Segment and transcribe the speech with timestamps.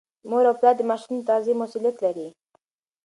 [0.29, 2.27] مور او پلار د ماشوم د تغذیې مسؤلیت لري.